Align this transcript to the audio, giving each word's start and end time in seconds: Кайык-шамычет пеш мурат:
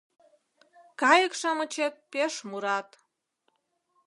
Кайык-шамычет 1.01 1.93
пеш 2.11 2.33
мурат: 2.49 2.89